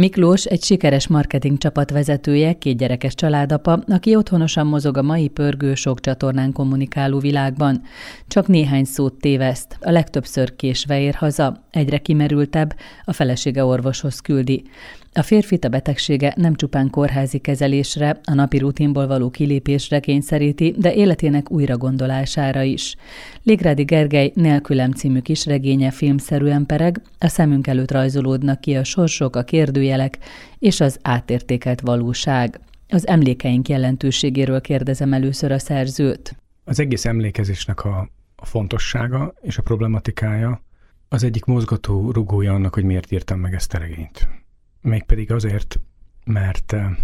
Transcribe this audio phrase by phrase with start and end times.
[0.00, 5.74] Miklós egy sikeres marketing csapat vezetője, két gyerekes családapa, aki otthonosan mozog a mai pörgő
[5.74, 7.82] sok csatornán kommunikáló világban.
[8.28, 12.74] Csak néhány szót téveszt, a legtöbbször késve ér haza, egyre kimerültebb,
[13.04, 14.62] a felesége orvoshoz küldi.
[15.12, 20.94] A férfit a betegsége nem csupán kórházi kezelésre, a napi rutinból való kilépésre kényszeríti, de
[20.94, 22.96] életének újra gondolására is.
[23.42, 29.42] Légrádi Gergely Nélkülem című kisregénye filmszerűen pereg, a szemünk előtt rajzolódnak ki a sorsok, a
[29.42, 30.18] kérdőjelek
[30.58, 32.60] és az átértékelt valóság.
[32.88, 36.36] Az emlékeink jelentőségéről kérdezem először a szerzőt.
[36.64, 40.62] Az egész emlékezésnek a, a fontossága és a problematikája
[41.08, 44.39] az egyik mozgató rugója annak, hogy miért írtam meg ezt a regényt
[44.80, 45.80] mégpedig azért,
[46.24, 46.96] mert eh,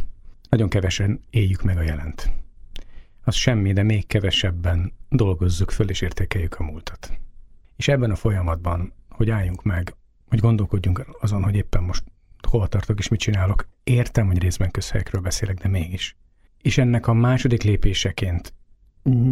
[0.48, 2.32] nagyon kevesen éljük meg a jelent.
[3.24, 7.18] Az semmi, de még kevesebben dolgozzuk föl és értékeljük a múltat.
[7.76, 9.94] És ebben a folyamatban, hogy álljunk meg,
[10.28, 12.04] hogy gondolkodjunk azon, hogy éppen most
[12.48, 16.16] hova tartok és mit csinálok, értem, hogy részben közhelyekről beszélek, de mégis.
[16.62, 18.54] És ennek a második lépéseként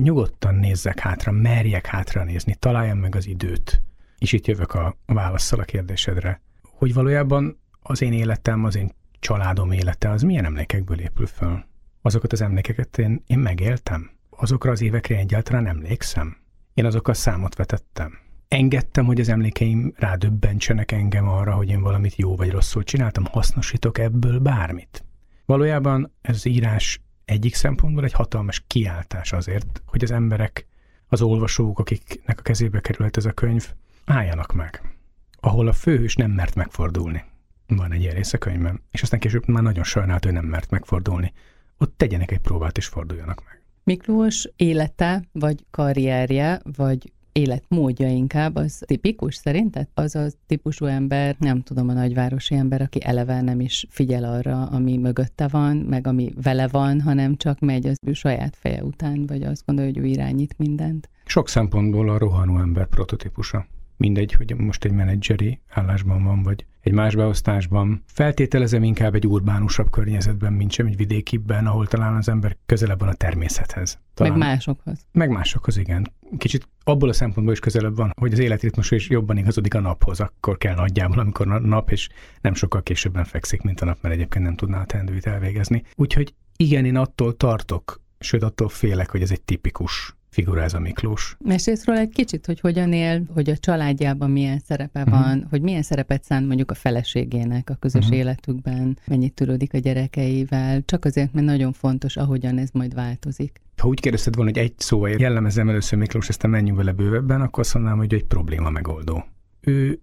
[0.02, 3.82] nyugodtan nézzek hátra, merjek hátra nézni, találjam meg az időt,
[4.18, 9.72] és itt jövök a válaszsal a kérdésedre, hogy valójában az én életem, az én családom
[9.72, 11.64] élete, az milyen emlékekből épül föl?
[12.02, 14.10] Azokat az emlékeket én, én megéltem?
[14.30, 16.36] Azokra az évekre egyáltalán emlékszem?
[16.74, 18.18] Én azokkal számot vetettem.
[18.48, 23.98] Engedtem, hogy az emlékeim rádöbbentsenek engem arra, hogy én valamit jó vagy rosszul csináltam, hasznosítok
[23.98, 25.04] ebből bármit.
[25.46, 30.66] Valójában ez az írás egyik szempontból egy hatalmas kiáltás azért, hogy az emberek,
[31.08, 33.72] az olvasók, akiknek a kezébe került ez a könyv,
[34.04, 34.96] álljanak meg,
[35.40, 37.32] ahol a főhős nem mert megfordulni
[37.66, 40.70] van egy ilyen rész a könyvben, és aztán később már nagyon sajnált, hogy nem mert
[40.70, 41.32] megfordulni.
[41.78, 43.62] Ott tegyenek egy próbát, és forduljanak meg.
[43.84, 49.88] Miklós élete, vagy karrierje, vagy életmódja inkább, az tipikus szerinted?
[49.94, 54.66] Az a típusú ember, nem tudom, a nagyvárosi ember, aki eleve nem is figyel arra,
[54.66, 59.26] ami mögötte van, meg ami vele van, hanem csak megy az ő saját feje után,
[59.26, 61.08] vagy azt gondolja, hogy ő irányít mindent.
[61.24, 63.66] Sok szempontból a rohanó ember prototípusa
[63.96, 68.02] mindegy, hogy most egy menedzseri állásban van, vagy egy más beosztásban.
[68.06, 73.08] Feltételezem inkább egy urbánusabb környezetben, mint sem egy vidékiben, ahol talán az ember közelebb van
[73.08, 73.98] a természethez.
[74.14, 74.38] Talán.
[74.38, 75.06] Meg másokhoz.
[75.12, 76.12] Meg másokhoz, igen.
[76.38, 80.20] Kicsit abból a szempontból is közelebb van, hogy az életritmus is jobban igazodik a naphoz,
[80.20, 82.08] akkor kell nagyjából, amikor a nap, és
[82.40, 85.82] nem sokkal későbben fekszik, mint a nap, mert egyébként nem tudná a teendőit elvégezni.
[85.94, 90.80] Úgyhogy igen, én attól tartok, sőt attól félek, hogy ez egy tipikus figura ez a
[90.80, 91.36] Miklós.
[91.44, 95.18] Mesélsz róla egy kicsit, hogy hogyan él, hogy a családjában milyen szerepe uh-huh.
[95.18, 98.18] van, hogy milyen szerepet szánt mondjuk a feleségének a közös uh-huh.
[98.18, 103.60] életükben, mennyit törődik a gyerekeivel, csak azért, mert nagyon fontos, ahogyan ez majd változik.
[103.76, 107.62] Ha úgy kérdezted volna, hogy egy szóval jellemezem először Miklós, ezt menjünk vele bővebben, akkor
[107.62, 109.24] azt mondanám, hogy egy probléma megoldó.
[109.60, 110.00] Ő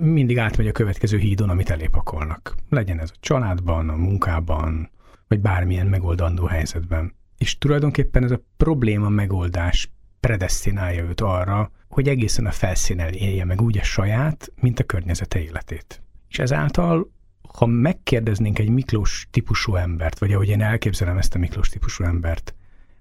[0.00, 2.56] mindig átmegy a következő hídon, amit elépakolnak.
[2.68, 4.90] Legyen ez a családban, a munkában,
[5.28, 7.14] vagy bármilyen megoldandó helyzetben.
[7.42, 13.60] És tulajdonképpen ez a probléma megoldás predestinálja őt arra, hogy egészen a felszínen élje meg
[13.60, 16.02] úgy a saját, mint a környezete életét.
[16.28, 17.10] És ezáltal,
[17.48, 22.54] ha megkérdeznénk egy Miklós típusú embert, vagy ahogy én elképzelem ezt a Miklós típusú embert,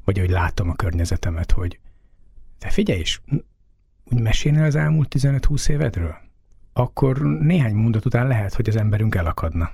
[0.06, 1.80] vagy ahogy látom a környezetemet, hogy
[2.60, 3.22] te figyelj is,
[4.04, 6.16] úgy mesélnél az elmúlt 15-20 évedről?
[6.74, 9.72] Akkor néhány mondat után lehet, hogy az emberünk elakadna.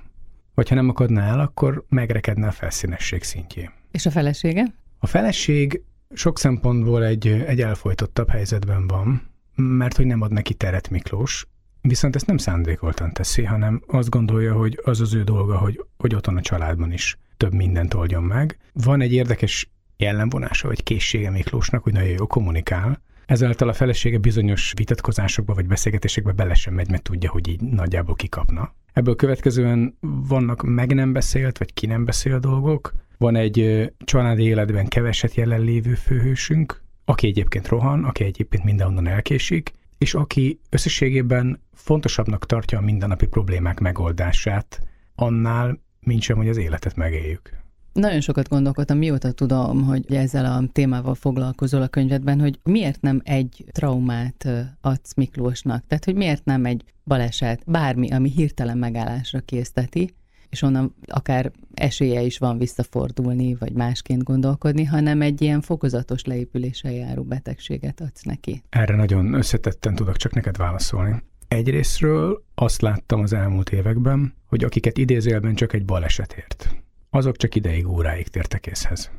[0.54, 3.76] Vagy ha nem akadna el, akkor megrekedne a felszínesség szintjén.
[3.90, 4.74] És a felesége?
[4.98, 5.82] A feleség
[6.14, 9.22] sok szempontból egy, egy elfolytottabb helyzetben van,
[9.54, 11.46] mert hogy nem ad neki teret Miklós,
[11.80, 16.14] viszont ezt nem szándékoltan teszi, hanem azt gondolja, hogy az az ő dolga, hogy, hogy
[16.14, 18.58] otthon a családban is több mindent oldjon meg.
[18.72, 24.72] Van egy érdekes jellemvonása, vagy készsége Miklósnak, hogy nagyon jó kommunikál, ezáltal a felesége bizonyos
[24.76, 28.74] vitatkozásokba vagy beszélgetésekbe bele sem megy, mert tudja, hogy így nagyjából kikapna.
[28.92, 34.86] Ebből következően vannak meg nem beszélt, vagy ki nem beszél dolgok, van egy családi életben
[34.86, 42.78] keveset jelenlévő főhősünk, aki egyébként rohan, aki egyébként mindenhonnan elkésik, és aki összességében fontosabbnak tartja
[42.78, 44.80] a mindennapi problémák megoldását
[45.14, 47.56] annál, mint sem, hogy az életet megéljük.
[47.92, 53.20] Nagyon sokat gondolkodtam, mióta tudom, hogy ezzel a témával foglalkozol a könyvedben, hogy miért nem
[53.24, 54.48] egy traumát
[54.80, 55.84] adsz Miklósnak?
[55.86, 60.14] Tehát, hogy miért nem egy baleset, bármi, ami hirtelen megállásra készteti,
[60.50, 66.92] és onnan akár esélye is van visszafordulni, vagy másként gondolkodni, hanem egy ilyen fokozatos leépüléssel
[66.92, 68.62] járó betegséget adsz neki.
[68.68, 71.22] Erre nagyon összetetten tudok csak neked válaszolni.
[71.48, 76.76] Egyrésztről azt láttam az elmúlt években, hogy akiket idézélben csak egy baleset ért,
[77.10, 79.10] azok csak ideig, óráig tértek észhez.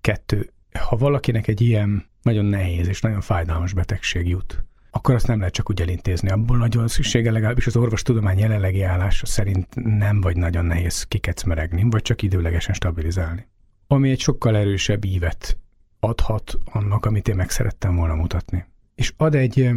[0.00, 4.64] Kettő, ha valakinek egy ilyen nagyon nehéz és nagyon fájdalmas betegség jut,
[4.98, 6.30] akkor azt nem lehet csak úgy elintézni.
[6.30, 9.66] Abból nagyon szüksége legalábbis az orvostudomány jelenlegi állása szerint
[9.98, 13.46] nem vagy nagyon nehéz kikecmeregni, vagy csak időlegesen stabilizálni.
[13.86, 15.58] Ami egy sokkal erősebb ívet
[16.00, 18.64] adhat annak, amit én meg szerettem volna mutatni.
[18.94, 19.70] És ad egy,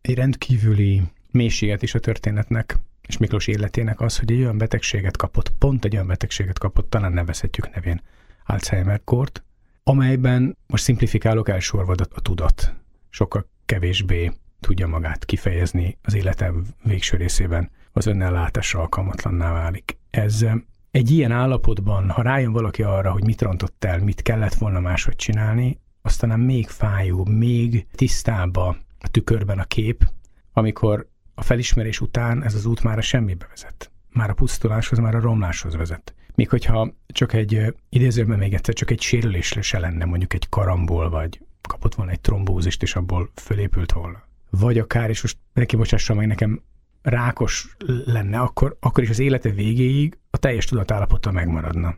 [0.00, 2.78] egy rendkívüli mélységet is a történetnek,
[3.08, 7.12] és Miklós életének az, hogy egy olyan betegséget kapott, pont egy olyan betegséget kapott, talán
[7.12, 8.02] nevezhetjük nevén
[8.44, 9.44] Alzheimer-kort,
[9.82, 12.74] amelyben, most szimplifikálok, elsorvad a tudat.
[13.10, 19.98] Sokkal kevésbé tudja magát kifejezni az élete végső részében, az önnellátásra alkalmatlanná válik.
[20.10, 20.46] Ez
[20.90, 25.16] egy ilyen állapotban, ha rájön valaki arra, hogy mit rontott el, mit kellett volna máshogy
[25.16, 30.08] csinálni, aztán még fájó, még tisztába a tükörben a kép,
[30.52, 33.90] amikor a felismerés után ez az út már a semmibe vezet.
[34.10, 36.14] Már a pusztuláshoz, már a romláshoz vezet.
[36.34, 41.10] Még hogyha csak egy, idézőben még egyszer, csak egy sérülésre se lenne, mondjuk egy karamból,
[41.10, 44.22] vagy kapott volna egy trombózist, és abból fölépült volna.
[44.60, 46.62] Vagy akár, és most neki bocsássa meg nekem,
[47.02, 51.96] rákos lenne, akkor, akkor is az élete végéig a teljes tudatállapota megmaradna.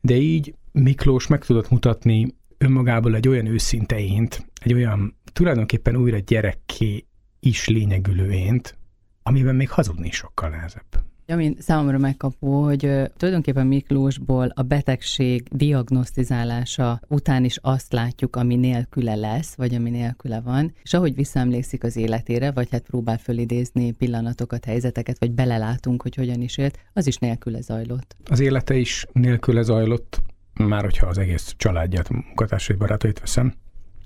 [0.00, 6.18] De így Miklós meg tudott mutatni önmagából egy olyan őszinte ént, egy olyan tulajdonképpen újra
[6.18, 7.06] gyerekké
[7.40, 8.78] is lényegülő ént,
[9.22, 11.04] amiben még hazudni sokkal nehezebb.
[11.28, 12.80] Ami számomra megkapó, hogy
[13.16, 20.40] tulajdonképpen Miklósból a betegség diagnosztizálása után is azt látjuk, ami nélküle lesz, vagy ami nélküle
[20.40, 26.14] van, és ahogy visszaemlékszik az életére, vagy hát próbál fölidézni pillanatokat, helyzeteket, vagy belelátunk, hogy
[26.14, 28.16] hogyan is élt, az is nélküle zajlott.
[28.24, 30.22] Az élete is nélküle zajlott,
[30.54, 33.54] már hogyha az egész családját, munkatársait, barátait veszem,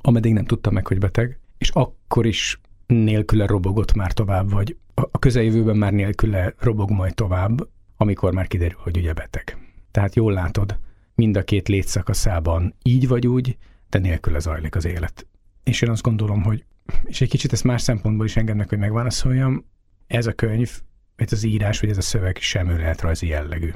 [0.00, 5.18] ameddig nem tudta meg, hogy beteg, és akkor is nélküle robogott már tovább, vagy a
[5.18, 9.58] közeljövőben már nélküle robog majd tovább, amikor már kiderül, hogy ugye beteg.
[9.90, 10.78] Tehát jól látod,
[11.14, 13.56] mind a két létszakaszában így vagy úgy,
[13.88, 15.26] de nélküle zajlik az élet.
[15.64, 16.64] És én azt gondolom, hogy,
[17.04, 19.64] és egy kicsit ezt más szempontból is engednek, hogy megválaszoljam,
[20.06, 20.80] ez a könyv,
[21.16, 23.70] ez az írás, vagy ez a szöveg sem rajzi jellegű,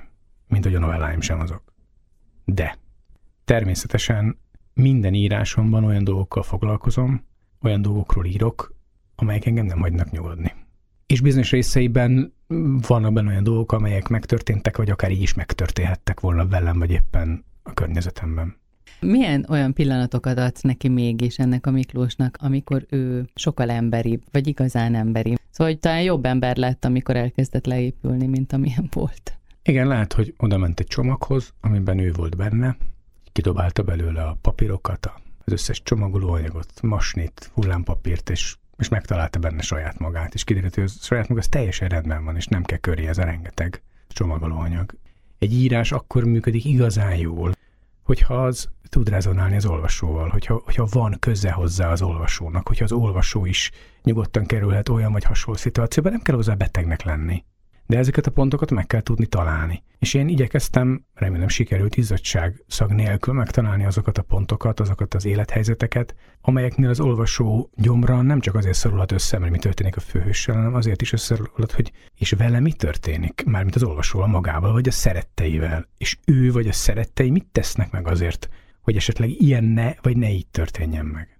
[0.48, 1.62] mint hogy a novelláim sem azok.
[2.44, 2.78] De
[3.44, 4.38] természetesen
[4.74, 7.24] minden írásomban olyan dolgokkal foglalkozom,
[7.62, 8.74] olyan dolgokról írok,
[9.16, 10.52] amelyek engem nem hagynak nyugodni.
[11.06, 12.32] És bizonyos részeiben
[12.86, 17.44] vannak benne olyan dolgok, amelyek megtörténtek, vagy akár így is megtörténhettek volna velem, vagy éppen
[17.62, 18.56] a környezetemben.
[19.00, 24.94] Milyen olyan pillanatokat adsz neki mégis ennek a Miklósnak, amikor ő sokkal emberibb, vagy igazán
[24.94, 25.34] emberi?
[25.50, 29.38] Szóval, hogy talán jobb ember lett, amikor elkezdett leépülni, mint amilyen volt.
[29.62, 32.76] Igen, lehet, hogy oda ment egy csomaghoz, amiben ő volt benne,
[33.32, 35.12] kidobálta belőle a papírokat,
[35.44, 40.88] az összes csomagolóanyagot, masnit, hullámpapírt, és és megtalálta benne saját magát, és kiderült, hogy a
[41.00, 44.94] saját maga az teljesen rendben van, és nem kell köré ez a rengeteg csomagolóanyag.
[45.38, 47.54] Egy írás akkor működik igazán jól,
[48.02, 52.92] hogyha az tud rezonálni az olvasóval, hogyha, hogyha van köze hozzá az olvasónak, hogyha az
[52.92, 53.70] olvasó is
[54.02, 57.44] nyugodtan kerülhet olyan vagy hasonló szituációba, nem kell hozzá betegnek lenni
[57.86, 59.82] de ezeket a pontokat meg kell tudni találni.
[59.98, 66.14] És én igyekeztem, remélem sikerült izzadság szag nélkül megtalálni azokat a pontokat, azokat az élethelyzeteket,
[66.40, 70.74] amelyeknél az olvasó gyomra nem csak azért szorulhat össze, mert mi történik a főhőssel, hanem
[70.74, 75.88] azért is összeszorulhat, hogy és vele mi történik, mármint az olvasóval magával, vagy a szeretteivel.
[75.98, 78.48] És ő vagy a szerettei mit tesznek meg azért,
[78.82, 81.33] hogy esetleg ilyen ne, vagy ne így történjen meg.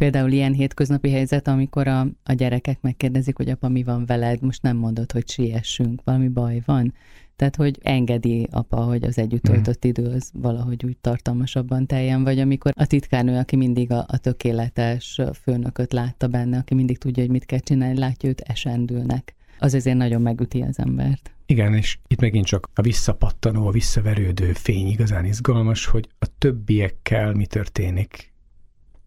[0.00, 4.62] Például ilyen hétköznapi helyzet, amikor a, a gyerekek megkérdezik, hogy apa, mi van veled, most
[4.62, 6.94] nem mondod, hogy siessünk, valami baj van.
[7.36, 12.38] Tehát, hogy engedi apa, hogy az együtt töltött idő az valahogy úgy tartalmasabban teljen, vagy
[12.38, 17.32] amikor a titkárnő, aki mindig a, a tökéletes főnököt látta benne, aki mindig tudja, hogy
[17.32, 19.34] mit kell csinálni, látja őt esendülnek.
[19.58, 21.34] Az azért nagyon megüti az embert.
[21.46, 27.32] Igen, és itt megint csak a visszapattanó, a visszaverődő fény igazán izgalmas, hogy a többiekkel
[27.32, 28.29] mi történik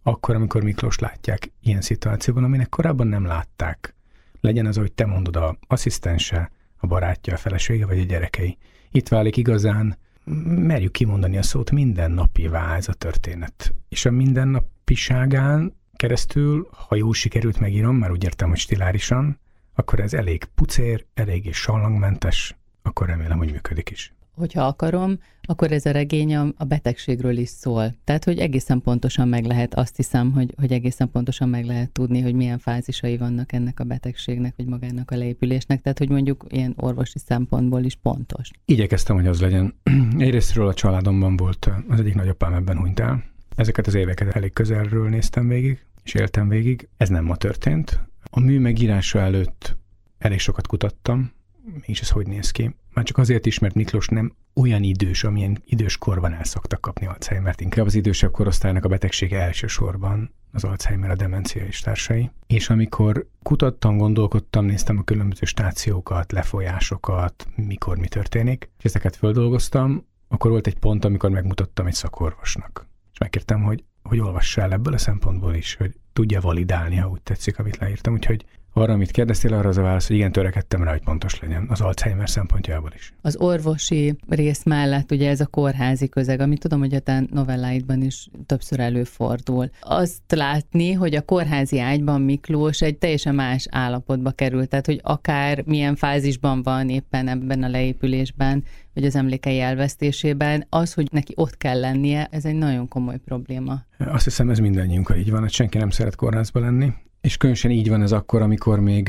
[0.04, 3.96] akkor, amikor Miklós látják ilyen szituációban, aminek korábban nem látták.
[4.42, 8.58] Legyen az, hogy te mondod a asszisztense, a barátja, a felesége vagy a gyerekei.
[8.92, 9.98] Itt válik igazán,
[10.46, 13.74] merjük kimondani a szót, mindennapi ez a történet.
[13.90, 19.40] És a mindennapiságán keresztül, ha jól sikerült megírom, már úgy értem, hogy stilárisan,
[19.76, 25.86] akkor ez elég pucér, eléggé sallangmentes, akkor remélem, hogy működik is hogyha akarom, akkor ez
[25.86, 27.96] a regény a betegségről is szól.
[28.04, 32.22] Tehát, hogy egészen pontosan meg lehet, azt hiszem, hogy, hogy egészen pontosan meg lehet tudni,
[32.22, 35.82] hogy milyen fázisai vannak ennek a betegségnek, vagy magának a leépülésnek.
[35.82, 38.50] Tehát, hogy mondjuk ilyen orvosi szempontból is pontos.
[38.66, 39.74] Igyekeztem, hogy az legyen.
[40.18, 43.24] Egyrésztről a családomban volt, az egyik nagyapám ebben hunyt el.
[43.56, 46.88] Ezeket az éveket elég közelről néztem végig, és éltem végig.
[46.98, 48.00] Ez nem ma történt.
[48.24, 49.78] A mű megírása előtt
[50.18, 51.32] elég sokat kutattam,
[51.72, 52.76] mégis ez hogy néz ki.
[52.94, 57.06] Már csak azért is, mert Miklós nem olyan idős, amilyen idős korban el szoktak kapni
[57.06, 57.62] Alzheimer-t.
[57.62, 62.32] Inkább az idősebb korosztálynak a betegsége elsősorban az Alzheimer, a demencia és társai.
[62.48, 70.06] És amikor kutattam, gondolkodtam, néztem a különböző stációkat, lefolyásokat, mikor mi történik, és ezeket földolgoztam,
[70.28, 72.88] akkor volt egy pont, amikor megmutattam egy szakorvosnak.
[73.12, 77.22] És megkértem, hogy, hogy olvassa el ebből a szempontból is, hogy tudja validálni, ha úgy
[77.22, 78.14] tetszik, amit leírtam.
[78.14, 81.66] Úgyhogy arra, amit kérdeztél, arra az a válasz, hogy igen, törekedtem rá, hogy pontos legyen
[81.70, 83.14] az Alzheimer szempontjából is.
[83.22, 88.02] Az orvosi rész mellett ugye ez a kórházi közeg, amit tudom, hogy a te novelláidban
[88.02, 89.70] is többször előfordul.
[89.82, 95.64] Azt látni, hogy a kórházi ágyban Miklós egy teljesen más állapotba került, tehát hogy akár
[95.66, 98.64] milyen fázisban van éppen ebben a leépülésben,
[98.94, 103.86] vagy az emlékei elvesztésében, az, hogy neki ott kell lennie, ez egy nagyon komoly probléma.
[103.98, 107.90] Azt hiszem, ez mindannyiunkkal így van, hogy senki nem szeret kórházba lenni, és különösen így
[107.90, 109.06] van ez akkor, amikor még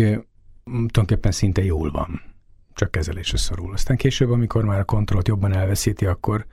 [0.65, 2.23] tulajdonképpen szinte jól van,
[2.75, 3.73] csak kezelésre szorul.
[3.73, 6.47] Aztán később, amikor már a kontrollt jobban elveszíti, akkor,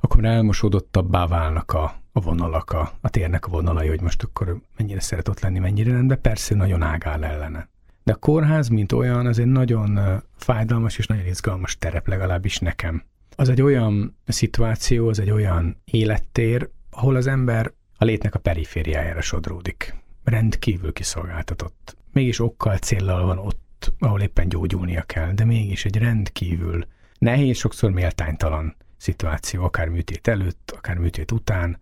[0.00, 5.00] akkor elmosódottabbá válnak a, a vonalak, a, a térnek a vonalai, hogy most akkor mennyire
[5.00, 7.68] szeret ott lenni, mennyire nem, de persze nagyon ágál ellene.
[8.02, 13.02] De a kórház, mint olyan, az egy nagyon fájdalmas és nagyon izgalmas terep, legalábbis nekem.
[13.36, 19.20] Az egy olyan szituáció, az egy olyan élettér, ahol az ember a létnek a perifériájára
[19.20, 21.96] sodródik rendkívül kiszolgáltatott.
[22.12, 26.86] Mégis okkal, céllal van ott, ahol éppen gyógyulnia kell, de mégis egy rendkívül
[27.18, 31.78] nehéz, sokszor méltánytalan szituáció, akár műtét előtt, akár műtét után.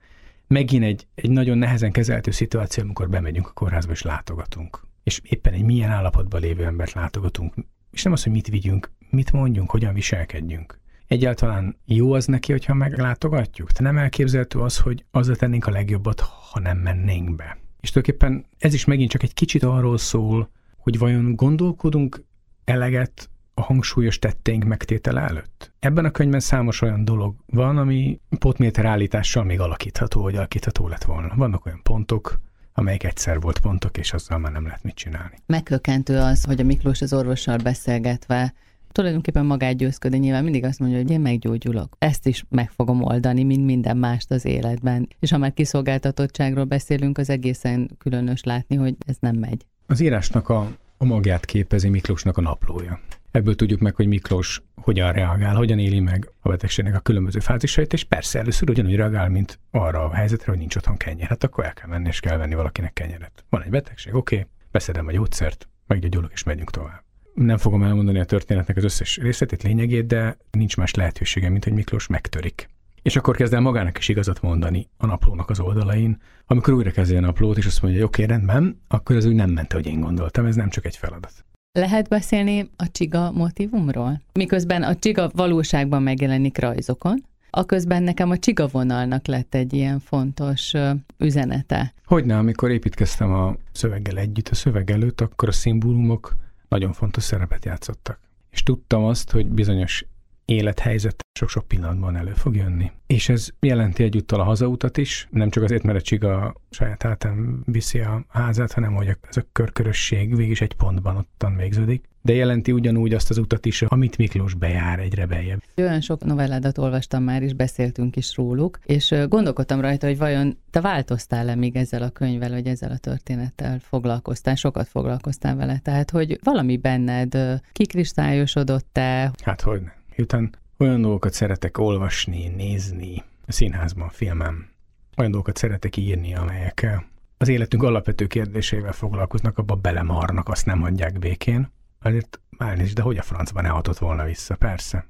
[0.47, 4.81] Megint egy, egy nagyon nehezen kezelhető szituáció, amikor bemegyünk a kórházba és látogatunk.
[5.03, 7.55] És éppen egy milyen állapotban lévő embert látogatunk.
[7.91, 10.81] És nem az, hogy mit vigyünk, mit mondjunk, hogyan viselkedjünk.
[11.07, 13.71] Egyáltalán jó az neki, hogyha meglátogatjuk?
[13.71, 17.59] De nem elképzelhető az, hogy azzal tennénk a legjobbat, ha nem mennénk be.
[17.83, 22.25] És tulajdonképpen ez is megint csak egy kicsit arról szól, hogy vajon gondolkodunk
[22.65, 25.73] eleget a hangsúlyos tetteink megtétele előtt.
[25.79, 31.05] Ebben a könyvben számos olyan dolog van, ami potméter állítással még alakítható, vagy alakítható lett
[31.05, 31.33] volna.
[31.37, 32.41] Vannak olyan pontok,
[32.73, 35.39] amelyek egyszer volt pontok, és azzal már nem lehet mit csinálni.
[35.47, 38.55] Meghökkentő az, hogy a Miklós az orvossal beszélgetve
[38.93, 41.97] tulajdonképpen magát győzködni, nyilván mindig azt mondja, hogy én meggyógyulok.
[41.99, 45.09] Ezt is meg fogom oldani, mint minden mást az életben.
[45.21, 49.67] És ha már kiszolgáltatottságról beszélünk, az egészen különös látni, hogy ez nem megy.
[49.87, 53.01] Az írásnak a, a magját képezi Miklósnak a naplója.
[53.31, 57.93] Ebből tudjuk meg, hogy Miklós hogyan reagál, hogyan éli meg a betegségnek a különböző fázisait,
[57.93, 61.27] és persze először ugyanúgy reagál, mint arra a helyzetre, hogy nincs otthon kenyér.
[61.27, 63.45] Hát akkor el kell menni, és kell venni valakinek kenyeret.
[63.49, 67.03] Van egy betegség, oké, okay, beszedem a gyógyszert, meggyógyulok, és megyünk tovább
[67.35, 71.73] nem fogom elmondani a történetnek az összes részletét, lényegét, de nincs más lehetősége, mint hogy
[71.73, 72.69] Miklós megtörik.
[73.03, 76.19] És akkor kezd el magának is igazat mondani a naplónak az oldalain.
[76.47, 79.35] Amikor újra kezdi a naplót, és azt mondja, hogy oké, okay, rendben, akkor ez úgy
[79.35, 81.45] nem ment, hogy én gondoltam, ez nem csak egy feladat.
[81.79, 84.23] Lehet beszélni a csiga motivumról?
[84.33, 90.73] Miközben a csiga valóságban megjelenik rajzokon, aközben nekem a csiga vonalnak lett egy ilyen fontos
[91.19, 91.95] üzenete.
[92.05, 96.37] Hogyne, amikor építkeztem a szöveggel együtt, a szöveg előtt, akkor a szimbólumok
[96.73, 98.19] nagyon fontos szerepet játszottak.
[98.51, 100.05] És tudtam azt, hogy bizonyos
[100.45, 102.91] élethelyzet sok-sok pillanatban elő fog jönni.
[103.07, 107.63] És ez jelenti egyúttal a hazautat is, nem csak azért, mert a csiga saját hátán
[107.65, 112.73] viszi a házát, hanem hogy ez a körkörösség végig egy pontban ottan végződik, de jelenti
[112.73, 115.63] ugyanúgy azt az utat is, amit Miklós bejár egyre beljebb.
[115.77, 120.81] Olyan sok novelládat olvastam már, és beszéltünk is róluk, és gondolkodtam rajta, hogy vajon te
[120.81, 126.39] változtál-e még ezzel a könyvvel, vagy ezzel a történettel foglalkoztál, sokat foglalkoztál vele, tehát hogy
[126.43, 129.33] valami benned kikristályosodott-e?
[129.45, 129.81] Hát hogy
[130.17, 134.69] Miután olyan dolgokat szeretek olvasni, nézni a színházban, filmem,
[135.17, 137.05] olyan dolgokat szeretek írni, amelyek
[137.39, 141.71] az életünk alapvető kérdéseivel foglalkoznak, abba belemarnak, azt nem hagyják békén.
[142.03, 144.57] Azért elnézést, de hogy a francban ne hatott volna vissza?
[144.57, 145.07] Persze.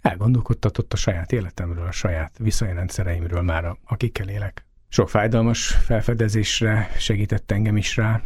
[0.00, 4.66] Elgondolkodtatott a saját életemről, a saját viszonyrendszereimről már, akikkel élek.
[4.88, 8.22] Sok fájdalmas felfedezésre segített engem is rá,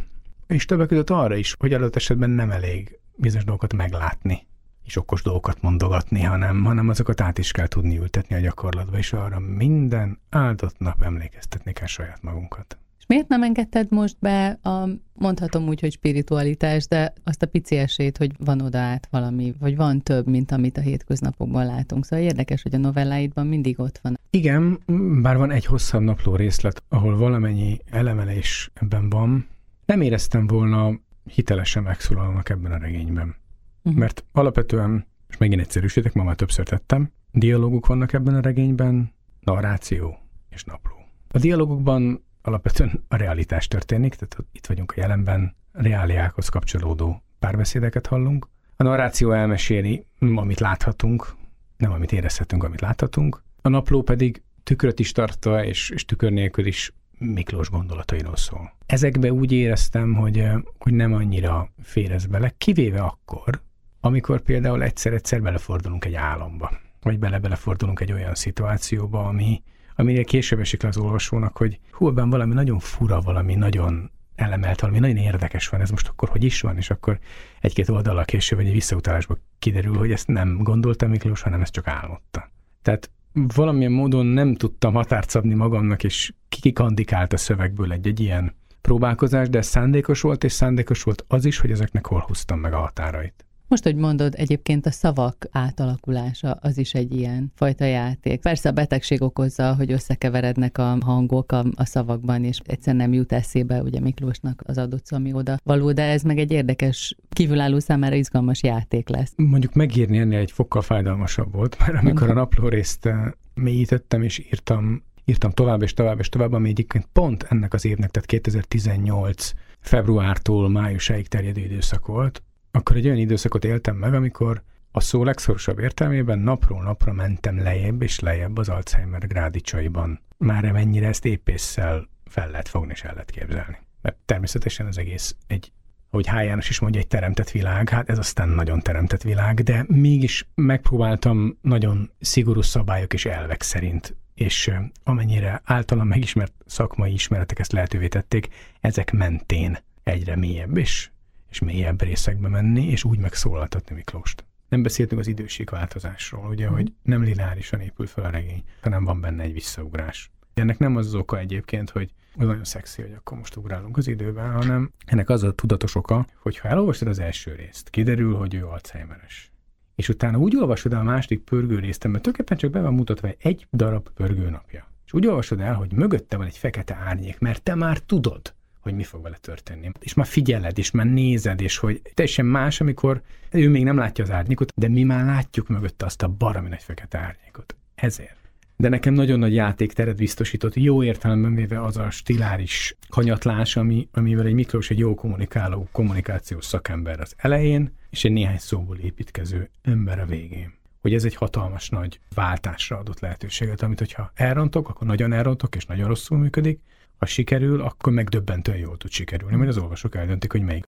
[0.47, 4.47] és többek között arra is, hogy adott esetben nem elég bizonyos dolgokat meglátni,
[4.83, 9.13] és okos dolgokat mondogatni, hanem, hanem azokat át is kell tudni ültetni a gyakorlatba, és
[9.13, 12.77] arra minden áldott nap emlékeztetni kell saját magunkat.
[13.07, 18.17] Miért nem engedted most be a, mondhatom úgy, hogy spiritualitás, de azt a pici esélyt,
[18.17, 22.05] hogy van oda át valami, vagy van több, mint amit a hétköznapokban látunk.
[22.05, 24.19] Szóval érdekes, hogy a novelláidban mindig ott van.
[24.29, 24.79] Igen,
[25.21, 29.47] bár van egy hosszabb napló részlet, ahol valamennyi elemelés ebben van,
[29.85, 33.35] nem éreztem volna hitelesen megszólalnak ebben a regényben.
[33.83, 33.99] Uh-huh.
[33.99, 40.17] Mert alapvetően, és megint egyszerűsítek, ma már többször tettem, dialóguk vannak ebben a regényben, narráció
[40.49, 40.95] és napló.
[41.27, 48.47] A dialógukban alapvetően a realitás történik, tehát itt vagyunk a jelenben, reáliákhoz kapcsolódó párbeszédeket hallunk.
[48.75, 51.35] A narráció elmeséli, amit láthatunk,
[51.77, 53.43] nem amit érezhetünk, amit láthatunk.
[53.61, 58.73] A napló pedig tükröt is tartva, és, és tükör nélkül is Miklós gondolatairól szól.
[58.85, 60.47] Ezekbe úgy éreztem, hogy,
[60.77, 63.61] hogy nem annyira férez bele, kivéve akkor,
[63.99, 66.71] amikor például egyszer-egyszer belefordulunk egy álomba,
[67.01, 69.63] vagy bele-belefordulunk egy olyan szituációba, ami,
[69.95, 74.81] amire később esik le az olvasónak, hogy hú, ebben valami nagyon fura, valami nagyon elemelt,
[74.81, 77.19] valami nagyon érdekes van, ez most akkor hogy is van, és akkor
[77.61, 81.87] egy-két oldalra később, vagy egy visszautalásba kiderül, hogy ezt nem gondoltam Miklós, hanem ezt csak
[81.87, 82.51] álmodta.
[82.81, 83.11] Tehát
[83.55, 89.57] valamilyen módon nem tudtam határt szabni magamnak, és kikandikált a szövegből egy-egy ilyen próbálkozás, de
[89.57, 93.44] ez szándékos volt, és szándékos volt az is, hogy ezeknek hol húztam meg a határait.
[93.67, 98.41] Most, hogy mondod, egyébként a szavak átalakulása az is egy ilyen fajta játék.
[98.41, 103.31] Persze a betegség okozza, hogy összekeverednek a hangok a, a szavakban, és egyszer nem jut
[103.31, 108.15] eszébe ugye Miklósnak az adott ami oda való, de ez meg egy érdekes, kívülálló számára
[108.15, 109.33] izgalmas játék lesz.
[109.35, 114.39] Mondjuk megírni ennél egy fokkal fájdalmasabb volt, mert amikor a napló részt eh, mélyítettem és
[114.39, 119.51] írtam írtam tovább és tovább és tovább, ami egyébként pont ennek az évnek, tehát 2018
[119.79, 122.43] februártól májusáig terjedő időszak volt,
[122.75, 128.01] akkor egy olyan időszakot éltem meg, amikor a szó legszorosabb értelmében napról napra mentem lejjebb
[128.01, 130.19] és lejjebb az Alzheimer grádicsaiban.
[130.37, 133.77] Már mennyire ezt épésszel fel lehet fogni és el lehet képzelni.
[134.01, 135.71] Mert természetesen az egész egy,
[136.09, 136.67] ahogy H.
[136.69, 142.11] Is mondja, egy teremtett világ, hát ez aztán nagyon teremtett világ, de mégis megpróbáltam nagyon
[142.19, 144.71] szigorú szabályok és elvek szerint és
[145.03, 148.47] amennyire általam megismert szakmai ismeretek ezt lehetővé tették,
[148.79, 151.09] ezek mentén egyre mélyebb és
[151.55, 154.45] és mélyebb részekbe menni, és úgy megszólaltatni Miklóst.
[154.69, 159.43] Nem beszéltünk az időségváltozásról, ugye, hogy nem lineárisan épül fel a regény, hanem van benne
[159.43, 160.31] egy visszaugrás.
[160.53, 164.07] Ennek nem az az oka egyébként, hogy az nagyon szexi, hogy akkor most ugrálunk az
[164.07, 168.53] időben, hanem ennek az a tudatos oka, hogy ha elolvastad az első részt, kiderül, hogy
[168.53, 169.51] ő Alzheimeres.
[169.95, 173.29] És utána úgy olvasod el a második pörgő részt, mert tulajdonképpen csak be van mutatva
[173.37, 174.87] egy darab pörgőnapja.
[175.05, 178.53] És úgy olvasod el, hogy mögötte van egy fekete árnyék, mert te már tudod,
[178.85, 179.91] hogy mi fog vele történni.
[179.99, 184.23] És már figyeled, és már nézed, és hogy teljesen más, amikor ő még nem látja
[184.23, 187.75] az árnyékot, de mi már látjuk mögötte azt a baromi nagy fekete árnyékot.
[187.95, 188.35] Ezért.
[188.77, 194.45] De nekem nagyon nagy játékteret biztosított, jó értelemben véve az a stiláris kanyatlás, ami, amivel
[194.45, 200.19] egy Miklós egy jó kommunikáló, kommunikációs szakember az elején, és egy néhány szóból építkező ember
[200.19, 205.33] a végén hogy ez egy hatalmas nagy váltásra adott lehetőséget, amit hogyha elrontok, akkor nagyon
[205.33, 206.79] elrontok, és nagyon rosszul működik,
[207.17, 210.83] ha sikerül, akkor megdöbbentően jól tud sikerülni, majd az olvasók eldöntik, hogy melyik.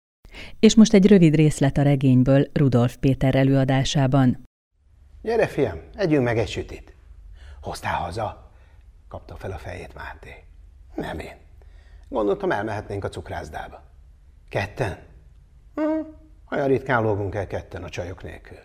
[0.59, 4.45] És most egy rövid részlet a regényből Rudolf Péter előadásában.
[5.23, 6.95] Gyere, fiam, együnk meg egy sütit.
[7.61, 8.51] Hoztál haza?
[9.09, 10.45] Kapta fel a fejét Máté.
[10.95, 11.37] Nem én.
[12.09, 13.83] Gondoltam, elmehetnénk a cukrászdába.
[14.49, 14.99] Ketten?
[15.75, 15.83] Hm,
[16.51, 18.59] olyan ritkán lógunk el ketten a csajok nélkül.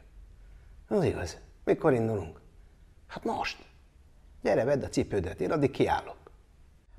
[0.87, 1.37] Az igaz.
[1.63, 2.39] Mikor indulunk?
[3.07, 3.57] Hát most.
[4.41, 6.18] Gyere, vedd a cipődet, én addig kiállok.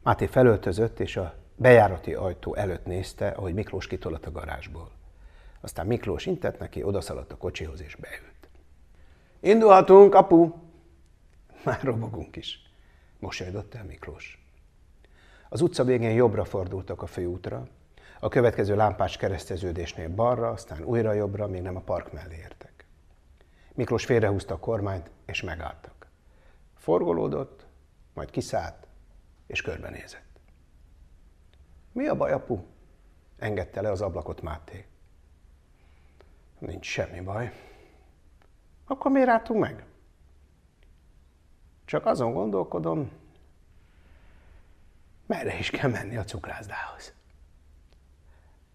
[0.02, 4.90] Máté felöltözött, és a bejárati ajtó előtt nézte, ahogy Miklós kitolat a garázsból.
[5.60, 8.48] Aztán Miklós intett neki, odaszaladt a kocsihoz, és beült.
[9.40, 10.52] Indulhatunk, apu!
[11.64, 12.62] Már robogunk is,
[13.18, 14.44] mosolydott el Miklós.
[15.48, 17.68] Az utca végén jobbra fordultak a főútra,
[18.20, 22.86] a következő lámpás kereszteződésnél balra, aztán újra jobbra, még nem a park mellé értek.
[23.74, 26.06] Miklós félrehúzta a kormányt, és megálltak.
[26.76, 27.66] Forgolódott,
[28.14, 28.86] majd kiszállt,
[29.50, 30.40] és körbenézett.
[31.92, 32.58] Mi a baj, apu?
[33.38, 34.86] Engedte le az ablakot Máté.
[36.58, 37.52] Nincs semmi baj.
[38.84, 39.84] Akkor miért álltunk meg?
[41.84, 43.10] Csak azon gondolkodom,
[45.26, 47.12] merre is kell menni a cukrászdához.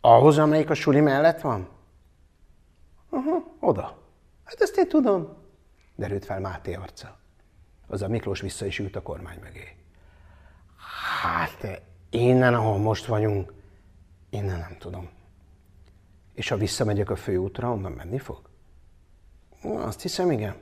[0.01, 1.69] Ahhoz, amelyik a suli mellett van?
[3.09, 4.03] Aha, oda.
[4.43, 5.37] Hát ezt én tudom.
[5.95, 7.17] Derült fel Máté arca.
[7.87, 9.84] Az a Miklós vissza is ült a kormány mögé.
[11.25, 13.53] Hát innen, ahol most vagyunk,
[14.29, 15.09] innen nem tudom.
[16.33, 18.49] És ha visszamegyek a főútra, onnan menni fog?
[19.63, 20.55] Azt hiszem, igen.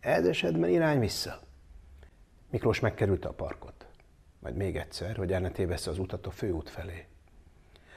[0.00, 1.40] Ez esetben irány vissza.
[2.50, 3.86] Miklós megkerülte a parkot.
[4.38, 7.06] Majd még egyszer, hogy el ne tévessze az utat a főút felé.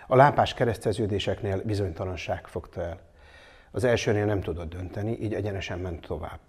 [0.07, 3.01] A lámpás kereszteződéseknél bizonytalanság fogta el.
[3.71, 6.39] Az elsőnél nem tudott dönteni, így egyenesen ment tovább.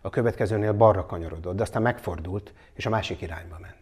[0.00, 3.81] A következőnél balra kanyarodott, de aztán megfordult, és a másik irányba ment.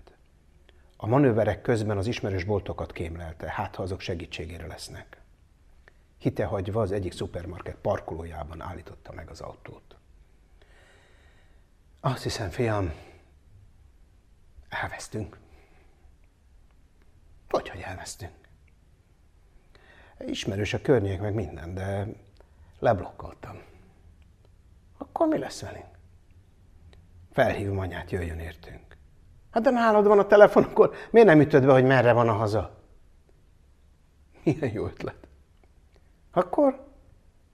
[1.02, 5.20] A manőverek közben az ismerős boltokat kémlelte, hát ha azok segítségére lesznek.
[6.18, 9.96] Hitehagyva az egyik szupermarket parkolójában állította meg az autót.
[12.00, 12.92] Azt hiszem, fiam,
[14.68, 15.38] elvesztünk.
[17.48, 18.48] Hogy, hogy elvesztünk?
[20.26, 22.06] Ismerős a környék, meg minden, de
[22.78, 23.62] Leblokkoltam.
[24.98, 25.98] Akkor mi lesz velünk?
[27.32, 28.89] Felhívom anyát, jöjjön értünk.
[29.50, 32.32] Hát de nálad van a telefon, akkor miért nem ütöd be, hogy merre van a
[32.32, 32.78] haza?
[34.44, 35.28] Milyen jó ötlet.
[36.30, 36.86] Akkor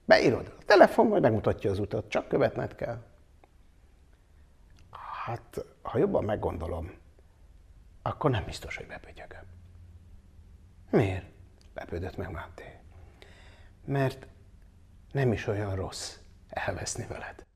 [0.05, 0.55] beírod.
[0.59, 3.03] A telefon majd megmutatja az utat, csak követned kell.
[5.25, 6.91] Hát, ha jobban meggondolom,
[8.01, 9.43] akkor nem biztos, hogy bepötyögöm.
[10.89, 11.25] Miért?
[11.73, 12.79] Lepődött meg Máté.
[13.85, 14.27] Mert
[15.11, 16.17] nem is olyan rossz
[16.49, 17.46] elveszni veled.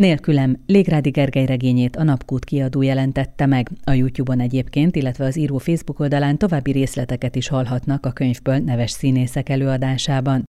[0.00, 3.70] Nélkülem Légrádi Gergely regényét a Napkút kiadó jelentette meg.
[3.84, 8.90] A YouTube-on egyébként, illetve az író Facebook oldalán további részleteket is hallhatnak a könyvből neves
[8.90, 10.49] színészek előadásában.